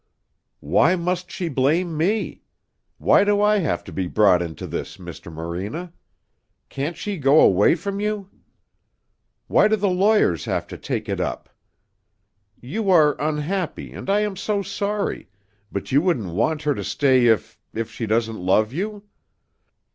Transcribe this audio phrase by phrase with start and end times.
[0.65, 2.41] "Why must she blame me?
[2.97, 5.31] Why do I have to be brought into this, Mr.
[5.31, 5.93] Morena?
[6.69, 8.27] Can't she go away from you?
[9.45, 11.49] Why do the lawyers have to take it up?
[12.59, 15.29] You are unhappy, and I am so sorry.
[15.71, 19.03] But you wouldn't want her to stay if if she doesn't love you?"